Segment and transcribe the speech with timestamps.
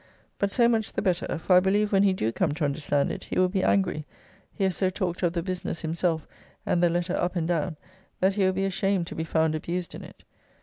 [0.39, 3.25] But so much the better, for I believe when he do come to understand it
[3.25, 4.03] he will be angry,
[4.51, 6.27] he has so talked of the business himself
[6.65, 7.77] and the letter up and down
[8.19, 10.23] that he will be ashamed to be found abused in it.